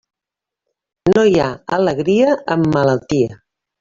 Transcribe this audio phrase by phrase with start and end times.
[1.13, 1.49] No hi ha
[1.79, 3.39] alegria amb malaltia.